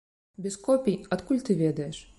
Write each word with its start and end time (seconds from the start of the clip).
Без 0.45 0.57
копій, 0.69 0.99
адкуль 1.19 1.45
ты 1.49 1.59
ведаеш? 1.65 2.05